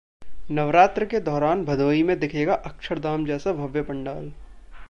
[0.51, 4.31] नवरात्र के दौरान भदोही में दिखेगा 'अक्षरधाम' जैसा भव्य पंडाल